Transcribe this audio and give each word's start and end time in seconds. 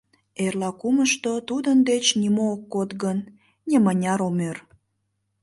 Эрла-кумышто 0.45 1.31
тудын 1.49 1.77
деч 1.89 2.05
нимо 2.21 2.43
ок 2.55 2.63
код 2.73 2.89
гын, 3.03 3.19
нимыняр 3.67 4.19
ом 4.27 4.37
ӧр...» 4.49 4.57